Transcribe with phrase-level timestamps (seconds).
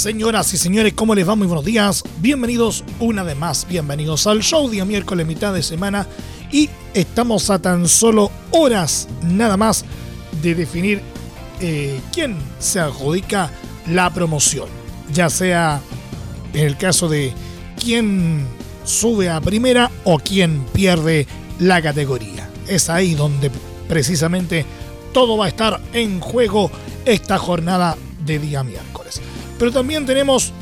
[0.00, 1.36] Señoras y señores, ¿cómo les va?
[1.36, 2.02] Muy buenos días.
[2.20, 3.66] Bienvenidos una vez más.
[3.68, 6.06] Bienvenidos al show día miércoles, mitad de semana.
[6.50, 9.84] Y estamos a tan solo horas nada más
[10.40, 11.02] de definir
[11.60, 13.50] eh, quién se adjudica
[13.88, 14.70] la promoción.
[15.12, 15.82] Ya sea
[16.54, 17.34] en el caso de
[17.78, 18.46] quién
[18.84, 21.26] sube a primera o quién pierde
[21.58, 23.50] la categoría es ahí donde
[23.86, 24.64] precisamente
[25.12, 26.70] todo va a estar en juego
[27.04, 28.99] esta jornada de día miércoles.
[29.60, 30.54] Pero también tenemos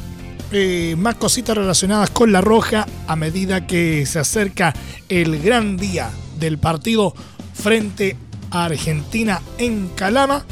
[0.50, 4.74] eh, más cositas relacionadas con la roja a medida que se acerca
[5.08, 7.14] el gran día del partido
[7.54, 8.16] frente
[8.50, 10.44] a Argentina en Calama.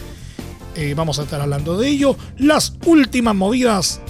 [0.77, 2.17] Eh, vamos a estar hablando de ello.
[2.39, 4.01] Las últimas movidas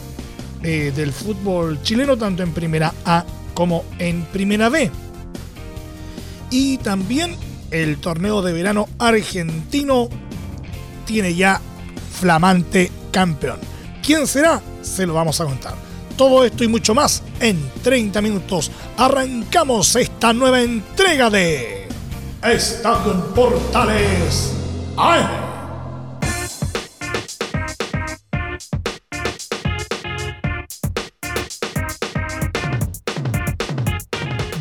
[0.62, 4.90] eh, del fútbol chileno, tanto en primera A como en primera B
[6.50, 7.36] y también
[7.70, 10.08] el torneo de verano argentino
[11.06, 11.58] tiene ya
[12.20, 13.75] flamante campeón.
[14.06, 14.62] ¿Quién será?
[14.82, 15.74] Se lo vamos a contar.
[16.16, 18.70] Todo esto y mucho más en 30 minutos.
[18.96, 21.88] Arrancamos esta nueva entrega de
[22.40, 24.52] Estadio en Portales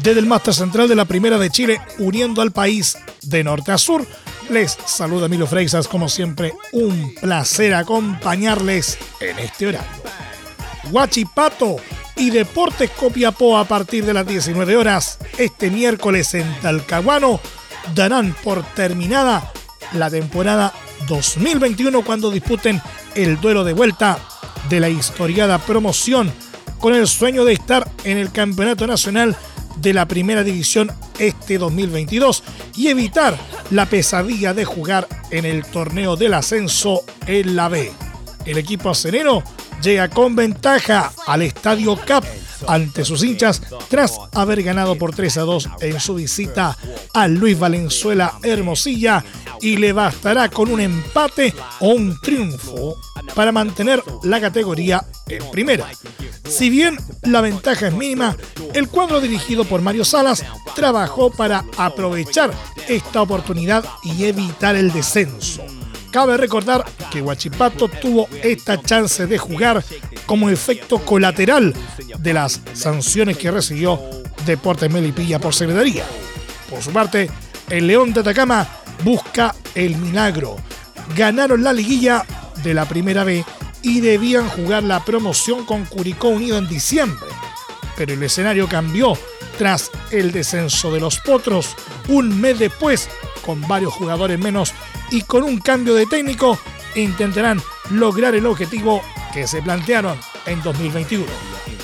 [0.01, 3.77] desde el máster central de la Primera de Chile, uniendo al país de norte a
[3.77, 4.05] sur.
[4.49, 9.89] Les saluda Milo Freixas, como siempre, un placer acompañarles en este horario.
[10.91, 11.77] Huachipato
[12.15, 17.39] y Deportes Copiapó a partir de las 19 horas este miércoles en Talcahuano
[17.95, 19.51] darán por terminada
[19.93, 20.73] la temporada
[21.07, 22.81] 2021 cuando disputen
[23.15, 24.19] el duelo de vuelta
[24.69, 26.31] de la historiada promoción
[26.79, 29.35] con el sueño de estar en el Campeonato Nacional
[29.77, 32.43] de la Primera División este 2022
[32.75, 33.37] y evitar
[33.71, 37.91] la pesadilla de jugar en el torneo del ascenso en la B.
[38.45, 39.43] El equipo acenero
[39.81, 42.23] llega con ventaja al Estadio Cap
[42.67, 46.77] ante sus hinchas tras haber ganado por 3 a 2 en su visita
[47.13, 49.23] a Luis Valenzuela Hermosilla
[49.61, 52.97] y le bastará con un empate o un triunfo
[53.33, 55.87] para mantener la categoría en primera.
[56.47, 58.35] Si bien la ventaja es mínima,
[58.73, 62.51] el cuadro dirigido por Mario Salas trabajó para aprovechar
[62.87, 65.63] esta oportunidad y evitar el descenso.
[66.11, 69.83] Cabe recordar que Huachipato tuvo esta chance de jugar
[70.25, 71.73] como efecto colateral
[72.17, 73.99] de las sanciones que recibió
[74.45, 76.05] Deportes Melipilla por secretaría.
[76.69, 77.29] Por su parte,
[77.69, 78.67] el León de Atacama
[79.03, 80.57] busca el milagro.
[81.15, 82.25] Ganaron la liguilla
[82.63, 83.43] de la primera B
[83.81, 87.29] y debían jugar la promoción con Curicó Unido en diciembre.
[87.95, 89.17] Pero el escenario cambió
[89.57, 91.75] tras el descenso de los Potros
[92.07, 93.09] un mes después,
[93.45, 94.73] con varios jugadores menos
[95.11, 96.59] y con un cambio de técnico
[96.95, 97.61] intentarán
[97.91, 99.01] lograr el objetivo
[99.35, 101.25] que se plantearon en 2021.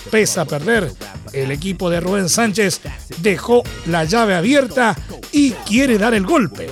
[0.09, 0.89] Pese a perder,
[1.33, 2.79] el equipo de Rubén Sánchez
[3.17, 4.97] dejó la llave abierta
[5.33, 6.71] y quiere dar el golpe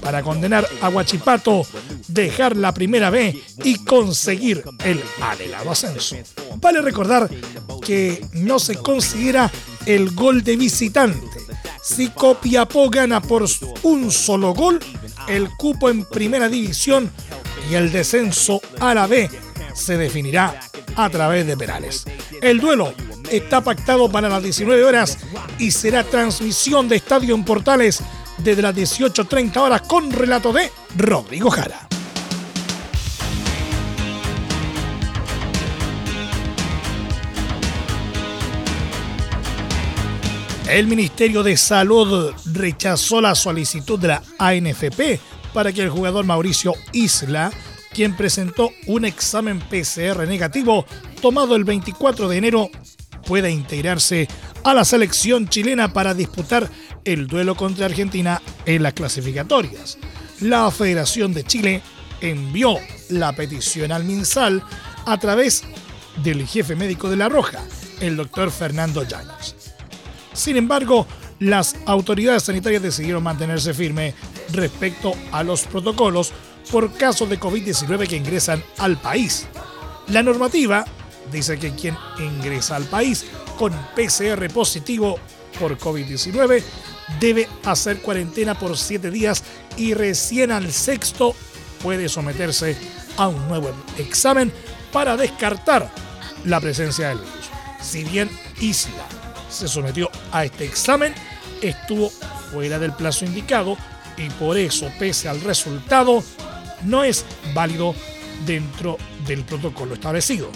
[0.00, 1.66] para condenar a Huachipato,
[2.06, 6.16] dejar la primera B y conseguir el anhelado ascenso.
[6.58, 7.28] Vale recordar
[7.84, 9.50] que no se considera
[9.86, 11.26] el gol de visitante.
[11.82, 13.44] Si Copiapó gana por
[13.82, 14.78] un solo gol,
[15.26, 17.10] el cupo en primera división
[17.68, 19.28] y el descenso a la B
[19.74, 20.60] se definirá
[20.96, 22.04] a través de penales.
[22.40, 22.92] El duelo
[23.30, 25.18] está pactado para las 19 horas
[25.58, 28.00] y será transmisión de Estadio en Portales
[28.38, 31.88] desde las 18.30 horas con relato de Rodrigo Jara.
[40.68, 45.20] El Ministerio de Salud rechazó la solicitud de la ANFP
[45.52, 47.52] para que el jugador Mauricio Isla,
[47.94, 50.86] quien presentó un examen PCR negativo
[51.20, 52.70] tomado el 24 de enero,
[53.26, 54.28] pueda integrarse
[54.64, 56.68] a la selección chilena para disputar
[57.04, 59.98] el duelo contra Argentina en las clasificatorias.
[60.40, 61.82] La Federación de Chile
[62.20, 62.76] envió
[63.10, 64.62] la petición al MinSal
[65.06, 65.64] a través
[66.22, 67.60] del jefe médico de La Roja,
[68.00, 69.56] el doctor Fernando Llanos.
[70.32, 71.06] Sin embargo,
[71.38, 74.14] las autoridades sanitarias decidieron mantenerse firmes
[74.52, 76.32] respecto a los protocolos
[76.70, 79.46] por casos de COVID-19 que ingresan al país.
[80.08, 80.84] La normativa
[81.30, 83.24] dice que quien ingresa al país
[83.58, 85.18] con PCR positivo
[85.58, 86.62] por COVID-19
[87.20, 89.42] debe hacer cuarentena por siete días
[89.76, 91.34] y recién al sexto
[91.82, 92.76] puede someterse
[93.16, 94.52] a un nuevo examen
[94.92, 95.90] para descartar
[96.44, 97.50] la presencia del virus.
[97.80, 98.30] Si bien
[98.60, 99.06] Isla
[99.50, 101.14] se sometió a este examen,
[101.60, 102.10] estuvo
[102.50, 103.76] fuera del plazo indicado
[104.16, 106.22] y por eso, pese al resultado,
[106.84, 107.24] no es
[107.54, 107.94] válido
[108.46, 110.50] dentro del protocolo establecido.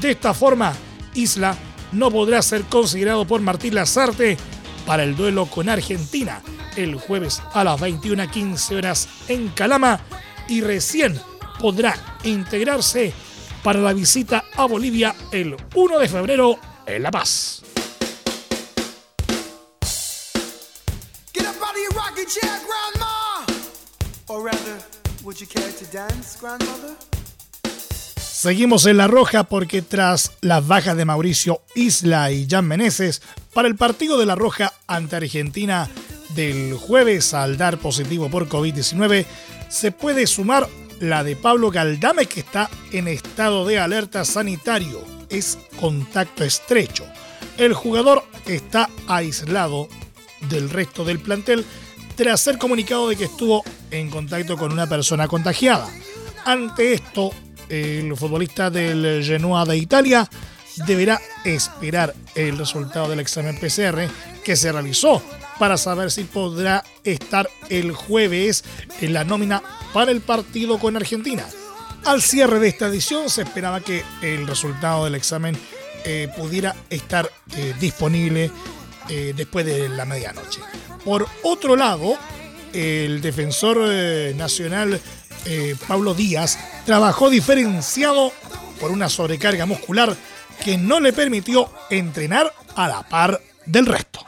[0.00, 0.74] De esta forma,
[1.14, 1.56] Isla
[1.92, 4.36] no podrá ser considerado por Martín Lazarte
[4.86, 6.42] para el duelo con Argentina
[6.76, 10.00] el jueves a las 21.15 horas en Calama
[10.48, 11.20] y recién
[11.58, 11.94] podrá
[12.24, 13.12] integrarse
[13.62, 17.62] para la visita a Bolivia el 1 de febrero en La Paz.
[28.16, 33.20] Seguimos en la roja porque tras las bajas de Mauricio Isla y Jan Meneses
[33.52, 35.90] para el partido de la roja ante Argentina
[36.30, 39.26] del jueves al dar positivo por COVID-19,
[39.68, 40.68] se puede sumar
[41.00, 45.04] la de Pablo Galdame que está en estado de alerta sanitario.
[45.28, 47.04] Es contacto estrecho.
[47.58, 49.88] El jugador está aislado
[50.48, 51.66] del resto del plantel
[52.20, 55.88] tras ser comunicado de que estuvo en contacto con una persona contagiada.
[56.44, 57.30] Ante esto,
[57.70, 60.28] el futbolista del Genoa de Italia
[60.86, 64.06] deberá esperar el resultado del examen PCR
[64.44, 65.22] que se realizó
[65.58, 68.64] para saber si podrá estar el jueves
[69.00, 69.62] en la nómina
[69.94, 71.46] para el partido con Argentina.
[72.04, 75.56] Al cierre de esta edición se esperaba que el resultado del examen
[76.04, 78.50] eh, pudiera estar eh, disponible
[79.10, 80.60] eh, después de la medianoche.
[81.04, 82.16] Por otro lado,
[82.72, 83.78] el defensor
[84.36, 85.00] nacional
[85.88, 88.32] Pablo Díaz trabajó diferenciado
[88.78, 90.14] por una sobrecarga muscular
[90.62, 94.20] que no le permitió entrenar a la par del resto.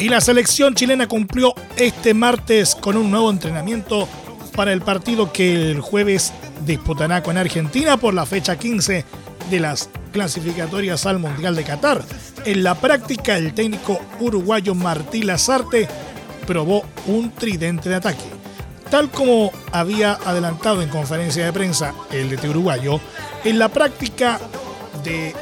[0.00, 4.08] Y la selección chilena cumplió este martes con un nuevo entrenamiento
[4.58, 6.32] para el partido que el jueves
[6.66, 9.04] disputará con Argentina por la fecha 15
[9.50, 12.02] de las clasificatorias al Mundial de Qatar.
[12.44, 15.86] En la práctica, el técnico uruguayo Martí Lazarte
[16.44, 18.24] probó un tridente de ataque.
[18.90, 22.98] Tal como había adelantado en conferencia de prensa el de uruguayo,
[23.44, 24.40] en la práctica
[25.04, 25.36] de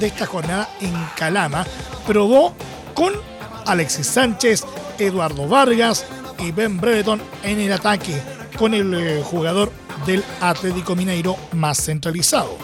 [0.00, 1.66] esta jornada en Calama
[2.06, 2.54] probó
[2.94, 3.12] con
[3.66, 4.64] Alexis Sánchez,
[4.98, 6.06] Eduardo Vargas
[6.42, 8.20] y Ben Brereton en el ataque,
[8.58, 9.72] con el eh, jugador
[10.06, 12.56] del Atlético Mineiro más centralizado.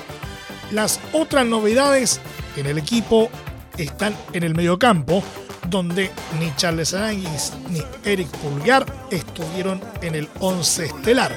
[0.73, 2.21] Las otras novedades
[2.57, 3.31] en el equipo
[3.77, 5.23] están en el mediocampo,
[5.69, 6.11] donde
[6.41, 11.33] ni Charles Aranguis ni Eric Pulgar estuvieron en el 11 estelar,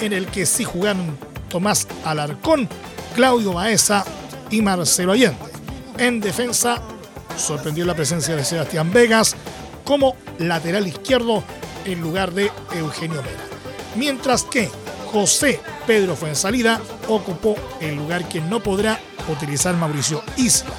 [0.00, 1.16] en el que sí jugaron
[1.48, 2.68] Tomás Alarcón,
[3.14, 4.04] Claudio Baeza
[4.50, 5.38] y Marcelo Allende.
[5.98, 6.82] En defensa
[7.36, 9.36] sorprendió la presencia de Sebastián Vegas
[9.84, 11.44] como lateral izquierdo
[11.84, 13.44] en lugar de Eugenio Mera.
[13.96, 14.70] Mientras que
[15.12, 18.98] José Pedro Fuensalida ocupó el lugar que no podrá
[19.28, 20.74] utilizar Mauricio Isla,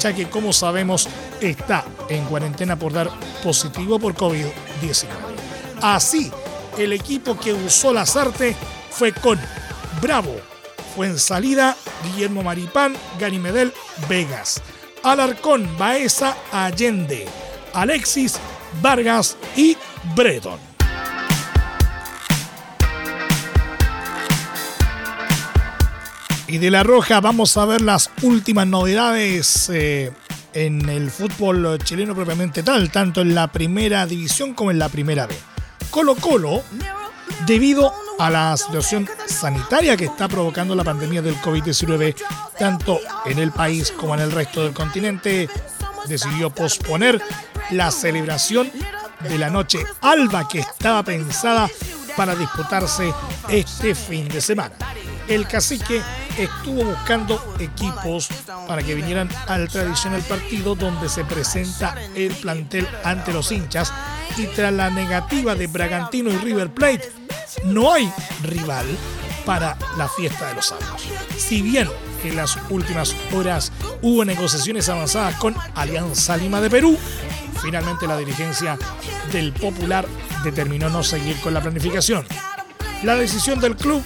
[0.00, 1.08] ya que como sabemos
[1.40, 3.10] está en cuarentena por dar
[3.42, 5.06] positivo por COVID-19.
[5.82, 6.30] Así,
[6.78, 8.56] el equipo que usó las artes
[8.90, 9.38] fue con
[10.00, 10.36] Bravo,
[10.94, 13.72] Fuensalida, Guillermo Maripán, Gary Medel,
[14.08, 14.62] Vegas.
[15.02, 17.26] Alarcón, Baeza, Allende,
[17.72, 18.40] Alexis,
[18.80, 19.76] Vargas y
[20.14, 20.58] Breton.
[26.48, 30.12] Y de la Roja vamos a ver las últimas novedades eh,
[30.54, 35.26] en el fútbol chileno propiamente tal, tanto en la primera división como en la primera
[35.26, 35.34] B.
[35.90, 36.62] Colo Colo,
[37.46, 42.14] debido a la situación sanitaria que está provocando la pandemia del COVID-19
[42.58, 45.48] tanto en el país como en el resto del continente,
[46.08, 47.20] decidió posponer
[47.70, 48.70] la celebración
[49.20, 51.68] de la noche alba que estaba pensada
[52.16, 53.12] para disputarse
[53.48, 54.74] este fin de semana.
[55.28, 56.02] El cacique
[56.38, 58.28] estuvo buscando equipos
[58.68, 63.92] para que vinieran al tradicional partido donde se presenta el plantel ante los hinchas
[64.36, 67.10] y tras la negativa de Bragantino y River Plate
[67.64, 68.86] no hay rival
[69.44, 71.08] para la fiesta de los años.
[71.36, 71.88] Si bien
[72.26, 76.98] en las últimas horas hubo negociaciones avanzadas con Alianza Lima de Perú,
[77.62, 78.78] finalmente la dirigencia
[79.32, 80.06] del Popular
[80.44, 82.26] determinó no seguir con la planificación.
[83.02, 84.02] La decisión del club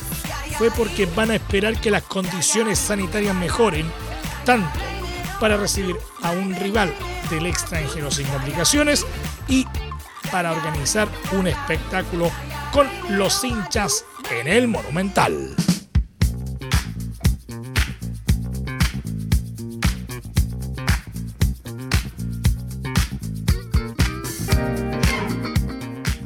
[0.59, 3.91] fue porque van a esperar que las condiciones sanitarias mejoren,
[4.45, 4.79] tanto
[5.39, 6.93] para recibir a un rival
[7.31, 9.07] del extranjero sin complicaciones
[9.49, 9.67] y
[10.31, 12.31] para organizar un espectáculo
[12.73, 15.57] con los hinchas en el Monumental.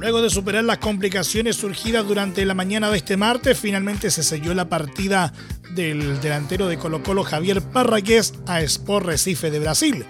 [0.05, 4.53] Luego de superar las complicaciones surgidas durante la mañana de este martes, finalmente se selló
[4.53, 5.33] la partida
[5.71, 10.05] del delantero de Colo Colo Javier Parragués a Sport Recife de Brasil.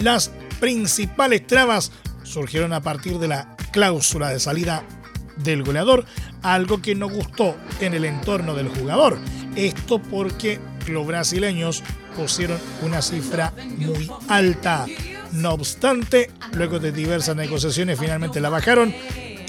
[0.00, 1.92] Las principales trabas
[2.24, 4.82] surgieron a partir de la cláusula de salida
[5.36, 6.04] del goleador,
[6.42, 9.20] algo que no gustó en el entorno del jugador.
[9.54, 11.84] Esto porque los brasileños
[12.16, 14.86] pusieron una cifra muy alta.
[15.30, 18.92] No obstante, luego de diversas negociaciones finalmente la bajaron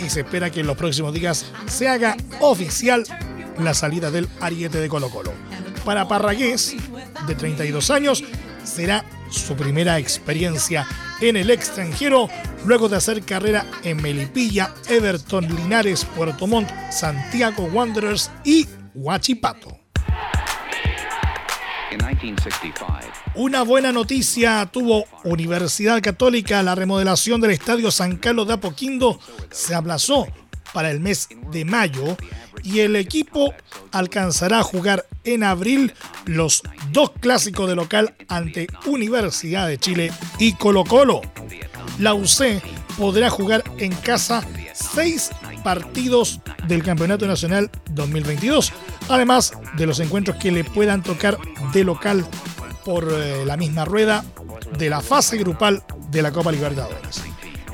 [0.04, 3.04] y se espera que en los próximos días se haga oficial
[3.60, 5.34] la salida del ariete de Colo Colo.
[5.86, 6.76] Para Parragués,
[7.28, 8.24] de 32 años,
[8.64, 10.88] será su primera experiencia
[11.22, 12.30] en el extranjero,
[12.66, 19.79] luego de hacer carrera en Melipilla, Everton, Linares, Puerto Montt, Santiago Wanderers y Huachipato.
[23.36, 26.62] Una buena noticia tuvo Universidad Católica.
[26.64, 29.20] La remodelación del Estadio San Carlos de Apoquindo
[29.52, 30.28] se aplazó
[30.74, 32.16] para el mes de mayo
[32.64, 33.54] y el equipo
[33.92, 35.94] alcanzará a jugar en abril
[36.26, 41.22] los dos clásicos de local ante Universidad de Chile y Colo Colo.
[42.00, 42.62] La UC
[42.98, 45.32] podrá jugar en casa seis
[45.64, 48.72] partidos del Campeonato Nacional 2022,
[49.10, 51.38] además de los encuentros que le puedan tocar
[51.74, 52.26] de local
[52.86, 54.24] por eh, la misma rueda
[54.78, 57.22] de la fase grupal de la Copa Libertadores.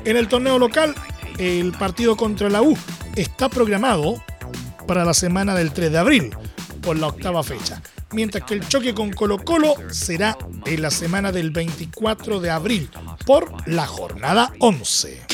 [0.04, 0.94] En el torneo local,
[1.38, 2.76] el partido contra la U
[3.14, 4.22] está programado
[4.86, 6.36] para la semana del 3 de abril,
[6.80, 11.32] por la octava fecha, mientras que el choque con Colo Colo será en la semana
[11.32, 12.90] del 24 de abril,
[13.26, 15.26] por la jornada 11.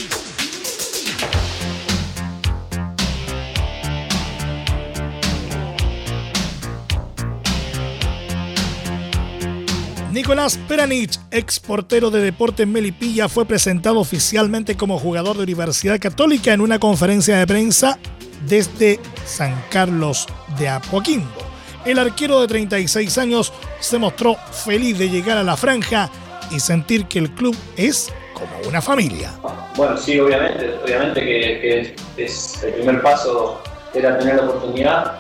[10.12, 16.52] Nicolás Peranich, ex portero de Deportes Melipilla, fue presentado oficialmente como jugador de Universidad Católica
[16.52, 17.98] en una conferencia de prensa
[18.46, 20.26] desde San Carlos
[20.58, 21.52] de Apoquindo.
[21.84, 26.10] El arquero de 36 años se mostró feliz de llegar a la franja
[26.50, 29.32] y sentir que el club es como una familia.
[29.76, 33.60] Bueno, sí, obviamente, obviamente que, es el primer paso
[33.94, 35.14] era tener la oportunidad.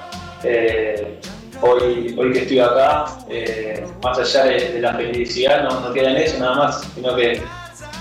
[0.44, 1.18] Eh,
[1.62, 6.16] hoy, hoy que estoy acá, eh, más allá de, la felicidad, no, no, queda en
[6.16, 7.40] eso nada más, sino que,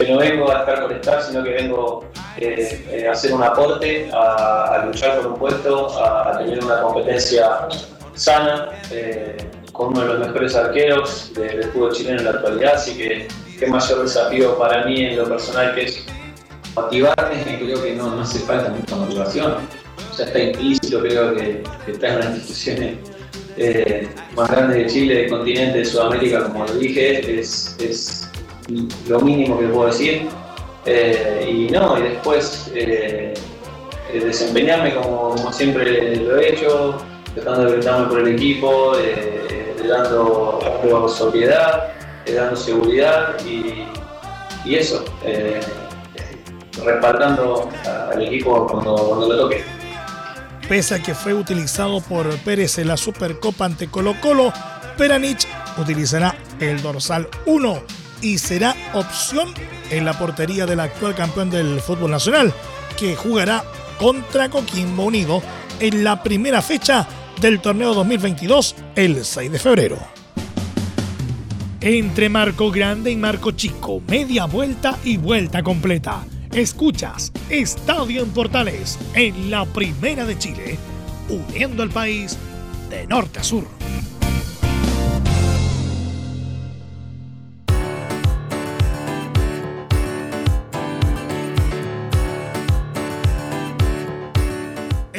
[0.08, 2.06] no vengo a estar por estar, sino que vengo
[2.38, 7.68] eh, eh, a hacer un aporte, a, luchar por un puesto, a, tener una competencia
[8.14, 8.70] sana,
[9.74, 13.68] con uno de los mejores arqueros del fútbol chileno en la actualidad, así que qué
[13.68, 16.06] mayor desafío para mí en lo personal que es
[16.76, 19.56] motivarme, creo que no, no hace falta mucha motivación,
[20.18, 22.98] ya está implícito, creo que, que está en las instituciones
[23.58, 28.30] eh, más grande de Chile, del continente de Sudamérica, como lo dije, es, es
[29.08, 30.28] lo mínimo que puedo decir.
[30.86, 33.34] Eh, y no, y después eh,
[34.14, 36.98] desempeñarme como, siempre lo he hecho,
[37.36, 38.94] tratando de brindarme por el equipo,
[39.88, 41.94] dando, dando sobriedad,
[42.26, 43.86] dando seguridad y,
[44.66, 45.06] y eso,
[46.84, 47.70] respaldando
[48.12, 49.64] al equipo cuando, cuando lo toque.
[50.68, 54.54] Pese a que fue utilizado por Pérez en la Supercopa ante Colo Colo,
[54.98, 55.48] Peranich
[55.78, 57.84] utilizará el dorsal 1
[58.22, 59.54] y será opción
[59.92, 62.54] en la portería del actual campeón del fútbol nacional,
[62.98, 63.64] que jugará
[64.00, 65.44] contra Coquimbo Unido
[65.80, 67.08] en la primera fecha
[67.40, 69.98] del torneo 2022 el 6 de febrero.
[71.82, 76.24] Entre Marco Grande y Marco Chico, media vuelta y vuelta completa.
[76.52, 80.78] Escuchas Estadio en Portales en la Primera de Chile,
[81.30, 82.38] uniendo al país
[82.90, 83.81] de norte a sur.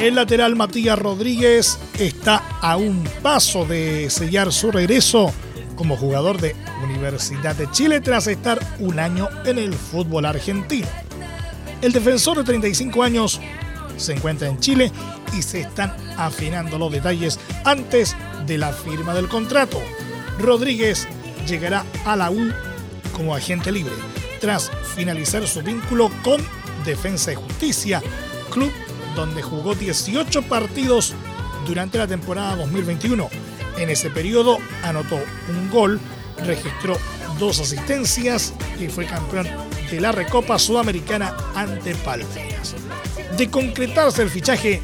[0.03, 5.31] El lateral Matías Rodríguez está a un paso de sellar su regreso
[5.77, 10.89] como jugador de Universidad de Chile tras estar un año en el fútbol argentino.
[11.81, 13.39] El defensor de 35 años
[13.95, 14.91] se encuentra en Chile
[15.31, 18.13] y se están afinando los detalles antes
[18.45, 19.81] de la firma del contrato.
[20.37, 21.07] Rodríguez
[21.47, 22.51] llegará a la U
[23.13, 23.93] como agente libre
[24.41, 26.45] tras finalizar su vínculo con
[26.83, 28.03] Defensa y Justicia,
[28.51, 28.73] club
[29.15, 31.13] donde jugó 18 partidos
[31.67, 33.29] durante la temporada 2021.
[33.77, 35.99] En ese periodo anotó un gol,
[36.45, 36.97] registró
[37.39, 39.47] dos asistencias y fue campeón
[39.89, 42.75] de la Recopa Sudamericana ante Palmeiras.
[43.37, 44.81] De concretarse el fichaje,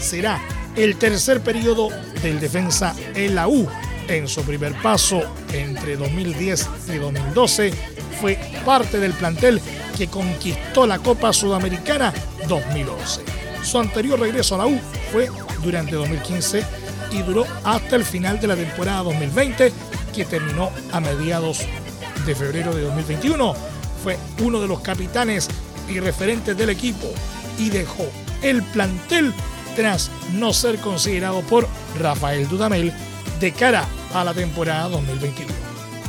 [0.00, 0.40] será
[0.76, 1.88] el tercer periodo
[2.22, 3.68] del defensa en la U.
[4.08, 5.22] En su primer paso
[5.52, 7.72] entre 2010 y 2012
[8.20, 9.60] fue parte del plantel
[9.96, 12.12] que conquistó la Copa Sudamericana
[12.48, 13.29] 2011.
[13.62, 14.78] Su anterior regreso a la U
[15.12, 15.30] fue
[15.62, 16.64] durante 2015
[17.12, 19.72] y duró hasta el final de la temporada 2020
[20.14, 21.60] que terminó a mediados
[22.26, 23.54] de febrero de 2021.
[24.02, 25.48] Fue uno de los capitanes
[25.88, 27.08] y referentes del equipo
[27.58, 28.06] y dejó
[28.42, 29.32] el plantel
[29.76, 32.92] tras no ser considerado por Rafael Dudamel
[33.38, 35.52] de cara a la temporada 2021.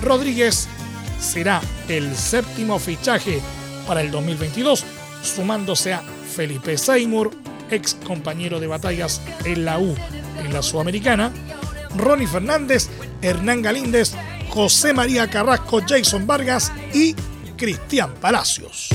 [0.01, 0.67] Rodríguez
[1.19, 3.41] será el séptimo fichaje
[3.87, 4.83] para el 2022,
[5.23, 7.31] sumándose a Felipe Seymour,
[7.69, 9.95] ex compañero de batallas en la U
[10.43, 11.31] en la Sudamericana,
[11.97, 12.89] Ronnie Fernández,
[13.21, 14.13] Hernán Galíndez,
[14.49, 17.13] José María Carrasco, Jason Vargas y
[17.57, 18.89] Cristian Palacios.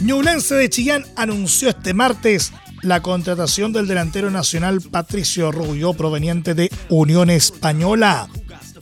[0.00, 6.70] Ñublense de Chillán anunció este martes la contratación del delantero nacional Patricio Rubio proveniente de
[6.88, 8.28] Unión Española.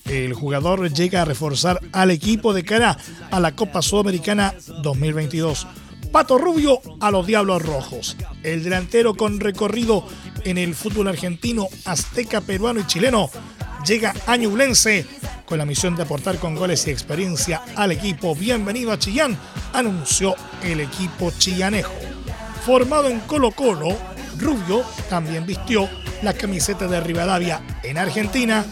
[0.04, 2.96] El jugador llega a reforzar al equipo de cara
[3.30, 5.66] a la Copa Sudamericana 2022.
[6.12, 8.16] Pato Rubio a los Diablos Rojos.
[8.42, 10.06] El delantero con recorrido
[10.44, 13.30] en el fútbol argentino, azteca, peruano y chileno
[13.84, 15.06] llega a Ñublense
[15.44, 18.34] con la misión de aportar con goles y experiencia al equipo.
[18.34, 19.36] Bienvenido a Chillán,
[19.72, 22.15] anunció el equipo chillanejo.
[22.66, 23.96] Formado en Colo Colo,
[24.40, 25.88] Rubio también vistió
[26.23, 28.64] la camiseta de Rivadavia en Argentina,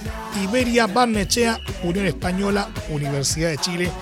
[0.43, 3.93] Iberia Barnechea, Unión Española, Universidad de Chile,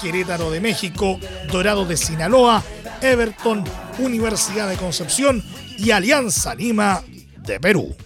[0.00, 1.18] Querétaro de México,
[1.50, 2.62] Dorado de Sinaloa,
[3.00, 3.64] Everton,
[3.98, 5.42] Universidad de Concepción
[5.76, 7.02] y Alianza Lima
[7.38, 7.96] de Perú.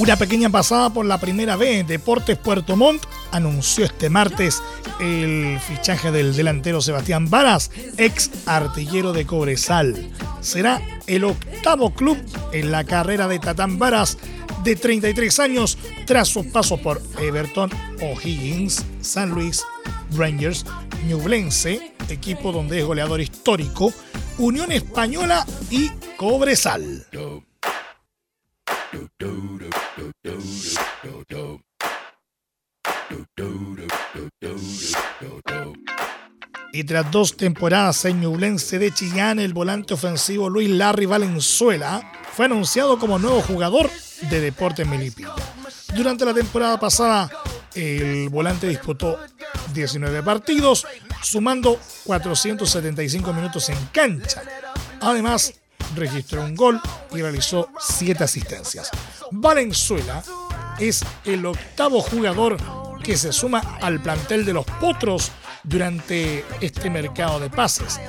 [0.00, 1.86] Una pequeña pasada por la primera vez.
[1.86, 4.62] Deportes Puerto Montt anunció este martes
[4.98, 10.10] el fichaje del delantero Sebastián Varas, ex artillero de Cobresal.
[10.40, 12.16] Será el octavo club
[12.50, 14.16] en la carrera de Tatán Varas,
[14.64, 19.62] de 33 años, tras sus pasos por Everton, O'Higgins, San Luis,
[20.16, 20.64] Rangers,
[21.08, 23.92] Newblense, equipo donde es goleador histórico,
[24.38, 27.06] Unión Española y Cobresal.
[36.72, 42.44] Y tras dos temporadas en Ñublense de Chillán, el volante ofensivo Luis Larry Valenzuela fue
[42.44, 43.90] anunciado como nuevo jugador
[44.28, 45.34] de Deportes Melipilla.
[45.94, 47.28] Durante la temporada pasada,
[47.74, 49.18] el volante disputó
[49.74, 50.86] 19 partidos,
[51.22, 54.42] sumando 475 minutos en cancha.
[55.00, 55.54] Además,
[55.96, 56.80] registró un gol
[57.12, 58.90] y realizó 7 asistencias.
[59.32, 60.22] Valenzuela
[60.78, 62.56] es el octavo jugador
[63.02, 65.32] que se suma al plantel de los Potros
[65.64, 68.00] durante este mercado de pases.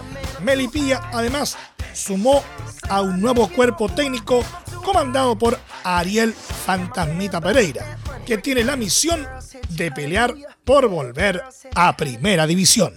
[0.44, 1.58] Melipilla además
[1.94, 2.44] sumó
[2.90, 4.44] a un nuevo cuerpo técnico
[4.84, 9.28] comandado por Ariel Fantasmita Pereira, que tiene la misión
[9.70, 10.34] de pelear
[10.64, 11.44] por volver
[11.76, 12.94] a Primera División.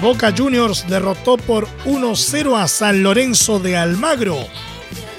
[0.00, 4.46] Boca Juniors derrotó por 1-0 a San Lorenzo de Almagro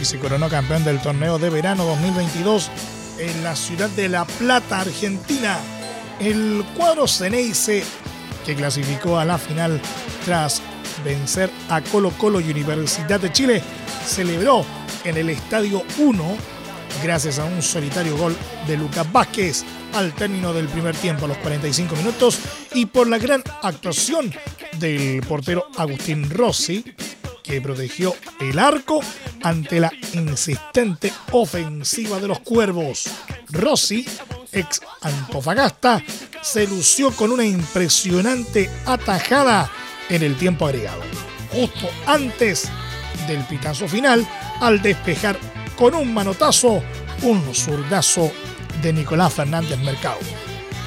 [0.01, 2.71] y se coronó campeón del torneo de verano 2022
[3.19, 5.59] en la ciudad de La Plata, Argentina.
[6.19, 7.83] El cuadro Ceneice,
[8.43, 9.79] que clasificó a la final
[10.25, 10.61] tras
[11.05, 13.61] vencer a Colo Colo y Universidad de Chile,
[14.05, 14.65] celebró
[15.03, 16.37] en el Estadio 1
[17.03, 18.35] gracias a un solitario gol
[18.67, 22.39] de Lucas Vázquez al término del primer tiempo a los 45 minutos
[22.73, 24.33] y por la gran actuación
[24.79, 26.83] del portero Agustín Rossi,
[27.51, 29.01] que protegió el arco
[29.43, 33.09] ante la insistente ofensiva de los cuervos.
[33.49, 34.05] Rossi,
[34.53, 36.01] ex Antofagasta,
[36.41, 39.69] se lució con una impresionante atajada
[40.07, 41.01] en el tiempo agregado,
[41.51, 42.69] justo antes
[43.27, 44.25] del pitazo final,
[44.61, 45.37] al despejar
[45.77, 46.81] con un manotazo
[47.21, 48.31] un zurdazo
[48.81, 50.19] de Nicolás Fernández Mercado.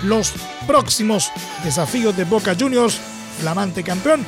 [0.02, 0.32] Los
[0.66, 1.30] próximos
[1.62, 2.98] desafíos de Boca Juniors
[3.38, 4.24] flamante campeón,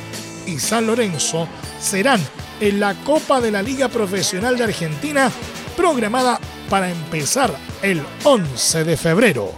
[0.47, 1.47] y San Lorenzo
[1.79, 2.21] serán
[2.59, 5.31] en la Copa de la Liga Profesional de Argentina,
[5.75, 9.53] programada para empezar el 11 de febrero.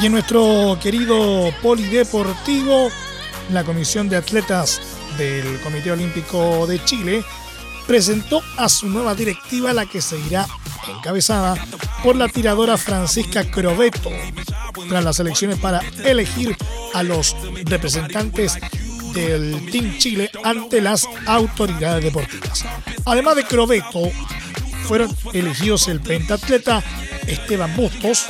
[0.00, 2.88] Y en nuestro querido polideportivo,
[3.52, 4.80] la Comisión de Atletas
[5.16, 7.24] del Comité Olímpico de Chile
[7.86, 10.46] presentó a su nueva directiva, la que seguirá
[10.88, 11.54] encabezada
[12.02, 14.10] por la tiradora Francisca Crobeto,
[14.88, 16.56] tras las elecciones para elegir
[16.94, 18.58] a los representantes
[19.14, 22.64] del Team Chile ante las autoridades deportivas.
[23.04, 24.10] Además de Crobeto,
[24.84, 26.82] fueron elegidos el pentatleta
[27.26, 28.26] Esteban Bustos,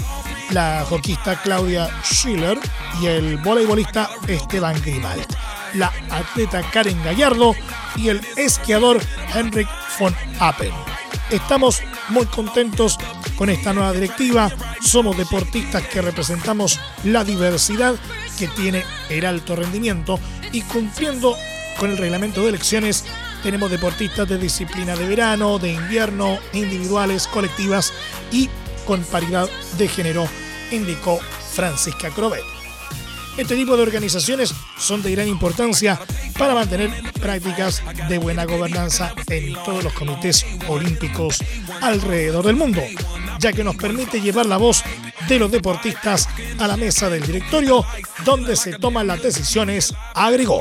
[0.51, 2.59] la hockeyista Claudia Schiller
[3.01, 5.27] y el voleibolista Esteban Grimald,
[5.75, 7.55] la atleta Karen Gallardo
[7.97, 9.01] y el esquiador
[9.35, 10.73] Henrik von Appen.
[11.31, 12.99] Estamos muy contentos
[13.37, 14.51] con esta nueva directiva.
[14.81, 17.95] Somos deportistas que representamos la diversidad
[18.39, 20.19] que tiene el alto rendimiento
[20.53, 21.37] y cumpliendo
[21.79, 23.05] con el reglamento de elecciones
[23.43, 27.93] tenemos deportistas de disciplina de verano, de invierno, individuales, colectivas
[28.31, 28.49] y
[28.87, 30.29] con paridad de género,
[30.71, 31.19] indicó
[31.53, 32.62] Francisca Crobet.
[33.37, 35.99] Este tipo de organizaciones son de gran importancia
[36.39, 36.91] para mantener
[37.21, 41.39] prácticas de buena gobernanza en todos los comités olímpicos
[41.81, 42.83] alrededor del mundo,
[43.39, 44.85] ya que nos permite llevar la voz
[45.29, 47.85] de los deportistas a la mesa del directorio
[48.25, 50.61] donde se toman las decisiones, agregó.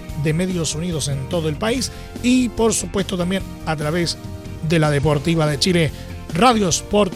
[0.23, 1.91] de Medios Unidos en todo el país
[2.23, 4.17] y por supuesto también a través
[4.67, 5.91] de la Deportiva de Chile,
[6.33, 7.11] radiosport.cl.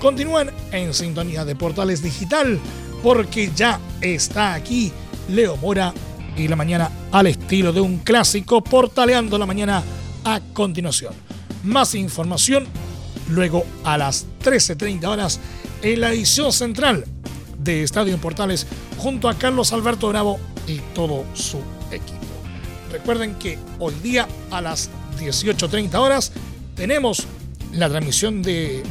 [0.00, 2.58] Continúen en sintonía de Portales Digital
[3.02, 4.92] porque ya está aquí
[5.28, 5.92] Leo Mora
[6.36, 9.82] y la mañana al estilo de un clásico portaleando la mañana
[10.24, 11.14] a continuación.
[11.64, 12.66] Más información
[13.28, 15.40] luego a las 13.30 horas
[15.82, 17.04] en la edición central
[17.58, 18.66] de Estadio en Portales
[18.98, 20.38] junto a Carlos Alberto Bravo
[20.70, 21.58] y todo su
[21.90, 22.18] equipo.
[22.92, 26.32] Recuerden que hoy día a las 18.30 horas
[26.74, 27.26] tenemos
[27.72, 28.82] la transmisión de,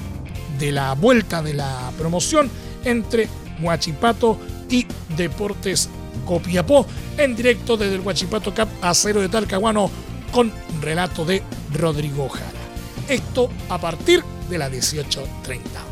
[0.57, 2.49] de la vuelta de la promoción
[2.83, 3.27] entre
[3.61, 4.37] Huachipato
[4.69, 5.89] y Deportes
[6.25, 6.85] Copiapó
[7.17, 9.89] en directo desde el Huachipato Cup Acero de Talcahuano
[10.31, 11.41] con relato de
[11.73, 12.45] Rodrigo Jara.
[13.07, 15.17] Esto a partir de las 18.30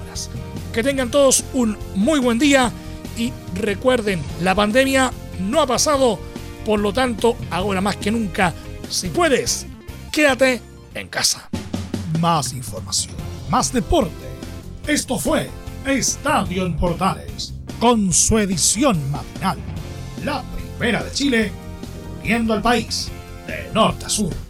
[0.02, 0.30] horas.
[0.74, 2.72] Que tengan todos un muy buen día
[3.18, 6.20] y recuerden, la pandemia no ha pasado,
[6.66, 8.54] por lo tanto, ahora más que nunca,
[8.90, 9.66] si puedes,
[10.12, 10.62] quédate
[10.94, 11.50] en casa.
[12.20, 13.16] Más información,
[13.50, 14.12] más deporte.
[14.88, 15.50] Esto fue
[15.86, 19.58] Estadio en Portales, con su edición matinal.
[20.24, 21.52] La primera de Chile,
[22.24, 23.10] viendo al país
[23.46, 24.47] de norte a sur.